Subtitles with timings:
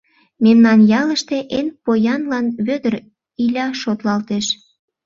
[0.43, 2.93] —Мемнан ялыште эн поянлан Вӧдыр
[3.43, 4.45] Иля шотлалтеш.